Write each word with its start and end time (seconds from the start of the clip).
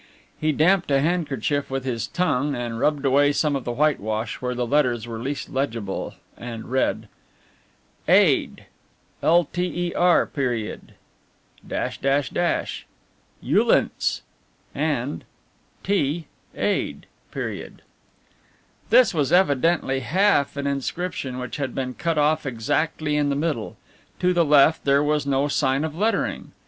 He 0.39 0.51
damped 0.51 0.89
a 0.89 0.99
handkerchief 0.99 1.69
with 1.69 1.83
his 1.85 2.07
tongue 2.07 2.55
and 2.55 2.79
rubbed 2.79 3.05
away 3.05 3.31
some 3.31 3.55
of 3.55 3.65
the 3.65 3.71
whitewash 3.71 4.41
where 4.41 4.55
the 4.55 4.65
letters 4.65 5.05
were 5.05 5.19
least 5.19 5.49
legible 5.49 6.15
and 6.35 6.71
read: 6.71 7.07
AID 8.07 8.65
LTER. 9.21 9.49
ULANCE 13.41 14.13
& 14.73 15.83
T 16.07 16.25
AID. 16.55 17.05
This 18.89 19.13
was 19.13 19.31
evidently 19.31 19.99
half 19.99 20.57
an 20.57 20.65
inscription 20.65 21.37
which 21.37 21.57
had 21.57 21.75
been 21.75 21.93
cut 21.93 22.17
off 22.17 22.45
exactly 22.47 23.15
in 23.15 23.29
the 23.29 23.35
middle. 23.35 23.77
To 24.17 24.33
the 24.33 24.45
left 24.45 24.83
there 24.83 25.03
was 25.03 25.27
no 25.27 25.47
sign 25.47 25.83
of 25.83 25.93
lettering. 25.95 26.53